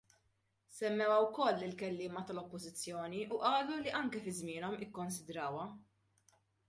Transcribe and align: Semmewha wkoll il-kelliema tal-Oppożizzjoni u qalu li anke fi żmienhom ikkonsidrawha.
Semmewha 0.75 1.17
wkoll 1.25 1.65
il-kelliema 1.65 2.23
tal-Oppożizzjoni 2.29 3.21
u 3.35 3.37
qalu 3.45 3.77
li 3.83 3.93
anke 4.01 4.23
fi 4.25 4.35
żmienhom 4.41 4.81
ikkonsidrawha. 4.87 5.69